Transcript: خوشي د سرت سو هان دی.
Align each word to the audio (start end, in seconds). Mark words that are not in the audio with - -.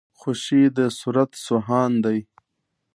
خوشي 0.19 0.63
د 0.77 0.79
سرت 0.99 1.31
سو 1.43 1.55
هان 1.67 1.91
دی. 2.05 2.19